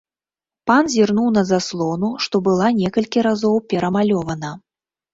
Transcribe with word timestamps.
Пан 0.71 0.89
зірнуў 0.93 1.27
на 1.35 1.43
заслону, 1.51 2.11
што 2.27 2.35
была 2.49 2.73
некалькі 2.81 3.27
разоў 3.31 3.55
перамалёвана. 3.75 4.51